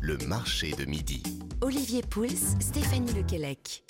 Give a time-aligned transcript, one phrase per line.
[0.00, 1.22] le marché de midi.
[1.60, 2.26] Olivier Pouls,
[2.60, 3.82] Stéphanie Lequelec.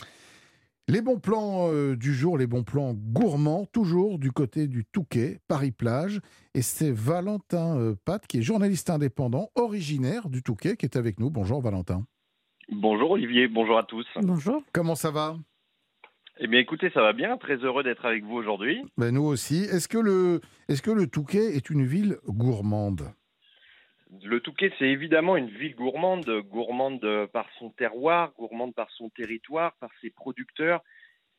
[0.89, 5.39] Les bons plans euh, du jour, les bons plans gourmands, toujours du côté du Touquet,
[5.47, 6.21] Paris-Plage.
[6.55, 11.21] Et c'est Valentin euh, Pat, qui est journaliste indépendant, originaire du Touquet, qui est avec
[11.21, 11.31] nous.
[11.31, 12.05] Bonjour Valentin.
[12.73, 14.07] Bonjour Olivier, bonjour à tous.
[14.21, 14.63] Bonjour.
[14.73, 15.37] Comment ça va?
[16.41, 18.83] Eh bien écoutez, ça va bien, très heureux d'être avec vous aujourd'hui.
[18.97, 19.65] ben, Nous aussi.
[19.65, 23.13] Est-ce que, le, est que le Touquet est une ville gourmande?
[24.23, 29.75] Le Touquet, c'est évidemment une ville gourmande, gourmande par son terroir, gourmande par son territoire,
[29.81, 30.83] par ses producteurs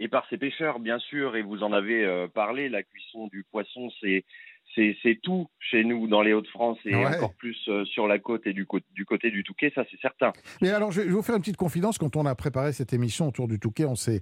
[0.02, 1.36] et par ses pêcheurs, bien sûr.
[1.36, 4.26] Et vous en avez euh, parlé, la cuisson du poisson, c'est
[4.76, 7.06] c'est tout chez nous dans les Hauts-de-France et Ouais.
[7.06, 10.00] encore plus euh, sur la côte et du, cô- du côté du Touquet, ça c'est
[10.00, 10.32] certain.
[10.62, 11.98] Mais alors, je vais vous faire une petite confidence.
[11.98, 14.22] Quand on a préparé cette émission autour du Touquet, on s'est,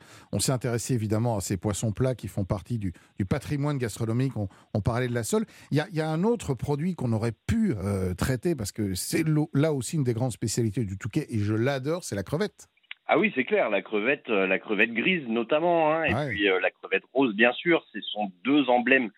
[0.50, 4.36] intéressé évidemment à ces poissons plats qui font partie du, du patrimoine gastronomique.
[4.38, 5.46] On, on parlait de la sole.
[5.72, 8.94] Il y a, y a un autre produit qu'on aurait pu euh, traiter parce que
[8.96, 9.24] c'est
[9.54, 12.68] là aussi une des grandes spécialités du Touquet et je l'adore, c'est la crevette.
[13.12, 16.30] Ah oui, c'est clair, la crevette, euh, la crevette grise notamment, hein, et Ouais.
[16.30, 19.10] puis euh, la crevette rose, bien sûr, ce sont deux emblèmes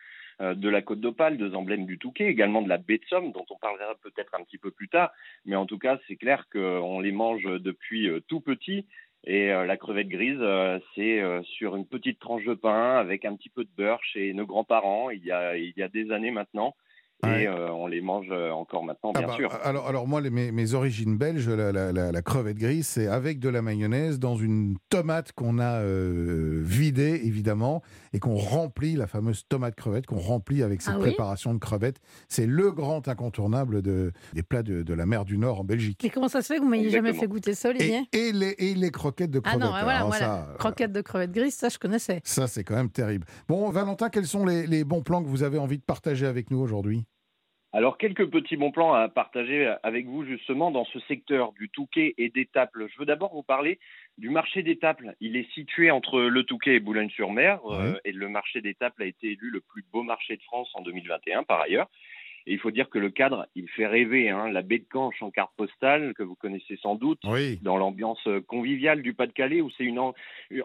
[0.42, 3.45] de la côte d'Opale, deux emblèmes du Touquet, également de la baie de Somme, dont
[3.50, 5.11] on parlera peut-être un petit peu plus tard.
[5.45, 8.86] Mais en tout cas, c'est clair qu'on les mange depuis euh, tout petit.
[9.23, 13.23] Et euh, la crevette grise, euh, c'est euh, sur une petite tranche de pain avec
[13.23, 16.12] un petit peu de beurre chez nos grands-parents il y a, il y a des
[16.12, 16.75] années maintenant.
[17.23, 17.44] Ouais.
[17.44, 19.52] Et euh, on les mange euh, encore maintenant, Ah bien bah, sûr.
[19.64, 23.08] Alors, alors moi, les- mes, mes origines belges, la, la- la- la crevette grise, c'est
[23.08, 27.81] avec de la mayonnaise dans une tomate qu'on a euh, vidée, évidemment,
[28.13, 31.59] et qu'on remplit, la fameuse tomate crevette, qu'on remplit avec cette Ah oui préparation de
[31.59, 32.00] crevettes.
[32.28, 36.00] C'est le grand incontournable de, des plats de, de la mer du Nord en Belgique.
[36.03, 38.56] Mais comment ça se fait que vous m'ayez jamais fait goûter ça, Olivier et les,
[38.58, 39.61] et les croquettes de Ah crevettes.
[39.61, 40.25] non, voilà, Alors voilà.
[40.25, 42.22] ça, Croquettes de crevettes grises, ça je connaissais.
[42.23, 43.25] ça, c'est quand même terrible.
[43.47, 46.52] Bon, Valentin, quels sont les, les bons plans que vous avez envie de partager avec
[46.52, 47.06] nous aujourd'hui?
[47.73, 52.13] Alors, quelques petits bons plans à partager avec vous justement dans ce secteur du Touquet
[52.17, 52.88] et d'Étaples.
[52.91, 53.80] Je veux d'abord vous parler
[54.17, 55.16] du marché d'Étaples.
[55.22, 59.28] Il est situé entre le Touquet et Boulogne-sur-Mer euh, et le marché d'Étaples a été
[59.31, 61.88] élu le plus beau marché de France en 2021 par ailleurs.
[62.47, 64.29] Et il faut dire que le cadre, il fait rêver.
[64.29, 64.50] Hein.
[64.50, 67.59] La baie de Canche en carte postale, que vous connaissez sans doute, Oui.
[67.62, 70.16] dans l'ambiance conviviale du Pas-de-Calais, où c'est une, en,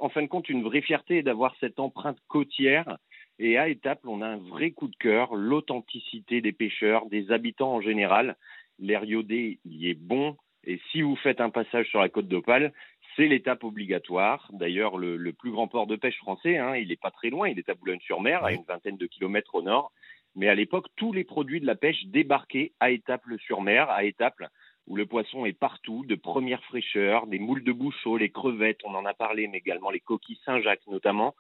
[0.01, 2.97] en fin de compte une vraie fierté d'avoir cette empreinte côtière.
[3.39, 7.75] Et à Étaples, on a un vrai coup de cœur, l'authenticité des pêcheurs, des habitants
[7.75, 8.37] en général.
[8.79, 10.37] L'air iodé, il est bon.
[10.65, 12.73] Et si vous faites un passage sur la côte d'Opale,
[13.15, 14.49] c'est l'étape obligatoire.
[14.53, 17.49] D'ailleurs, le, le plus grand port de pêche français, hein, il n'est pas très loin,
[17.49, 19.93] il est à Boulogne-sur-Mer, à une vingtaine de kilomètres au nord.
[20.35, 24.49] Mais à l'époque, tous les produits de la pêche débarquaient à Étaples-sur-Mer, à Étaples,
[24.87, 28.95] où le poisson est partout, de première fraîcheur, des moules de bouchot, les crevettes, on
[28.95, 31.35] en a parlé, mais également les coquilles Saint-Jacques notamment,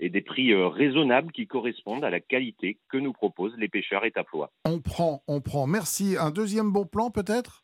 [0.00, 4.04] et des prix euh, raisonnables qui correspondent à la qualité que nous proposent les pêcheurs
[4.04, 4.50] étaplois.
[4.64, 5.66] On prend, on prend.
[5.68, 6.16] Merci.
[6.18, 7.62] Un deuxième bon plan, peut-être?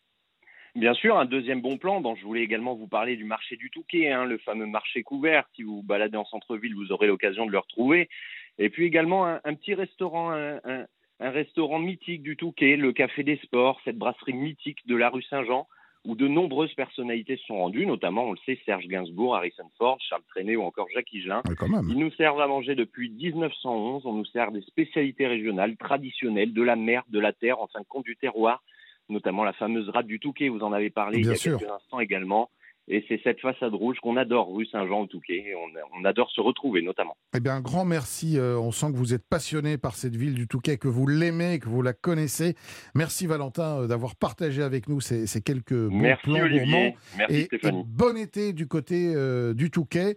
[0.74, 3.70] Bien sûr, un deuxième bon plan dont je voulais également vous parler du marché du
[3.70, 5.48] Touquet, hein, le fameux marché couvert.
[5.56, 8.10] Si vous vous baladez en centre-ville, vous aurez l'occasion de le retrouver.
[8.58, 10.86] Et puis également un, un petit restaurant, un, un-
[11.18, 15.22] un restaurant mythique du Touquet, le Café des Sports, cette brasserie mythique de la rue
[15.22, 15.66] Saint-Jean,
[16.06, 19.98] où de nombreuses personnalités se sont rendues, notamment, on le sait, Serge Gainsbourg, Harrison Ford,
[20.00, 21.42] Charles Trenet ou encore Jacques Higelin.
[21.88, 24.06] Ils nous servent à manger depuis 1911.
[24.06, 27.80] On nous sert des spécialités régionales, traditionnelles, de la mer, de la terre, en fin
[27.80, 28.62] de compte du terroir,
[29.08, 31.58] notamment la fameuse rade du Touquet, vous en avez parlé Bien il y a sûr.
[31.58, 32.50] quelques instants également.
[32.88, 35.44] Et c'est cette façade rouge qu'on adore, rue Saint-Jean au Touquet.
[35.48, 37.16] Et on, on adore se retrouver, notamment.
[37.34, 38.38] Eh bien, un grand merci.
[38.38, 41.58] Euh, on sent que vous êtes passionné par cette ville du Touquet, que vous l'aimez,
[41.58, 42.54] que vous la connaissez.
[42.94, 46.60] Merci Valentin euh, d'avoir partagé avec nous ces, ces quelques bons Merci plans Olivier.
[46.60, 46.92] gourmands.
[47.18, 47.82] Merci Et, et Stéphanie.
[47.86, 50.16] bon été du côté euh, du Touquet.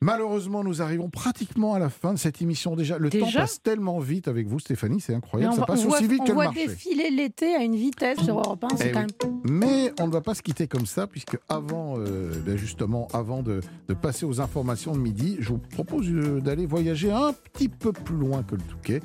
[0.00, 2.98] Malheureusement, nous arrivons pratiquement à la fin de cette émission déjà.
[2.98, 5.54] Le temps passe tellement vite avec vous, Stéphanie, c'est incroyable.
[5.54, 6.66] Ça on, passe on aussi voit, vite on que le voit marché.
[6.68, 9.32] défiler l'été à une vitesse sur Europe 1, c'est Eh oui.
[9.44, 13.42] Mais on ne va pas se quitter comme ça, puisque avant, euh, ben justement, avant
[13.42, 17.68] de, de passer aux informations de midi, je vous propose euh, d'aller voyager un petit
[17.68, 19.00] peu plus loin que le Touquet.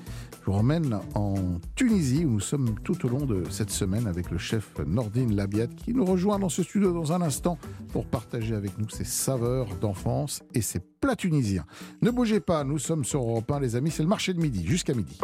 [0.46, 1.36] Je vous emmène en
[1.76, 5.68] Tunisie, où nous sommes tout au long de cette semaine avec le chef Nordine Labiat,
[5.68, 7.58] qui nous rejoint dans ce studio dans un instant
[7.94, 11.66] pour partager avec nous ses saveurs d'enfance et ses plats tunisiens.
[12.02, 14.66] Ne bougez pas, nous sommes sur Europe 1, les amis, c'est le marché de midi,
[14.66, 15.18] jusqu'à midi.